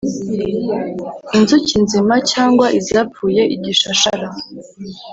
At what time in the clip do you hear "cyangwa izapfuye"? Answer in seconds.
2.31-3.41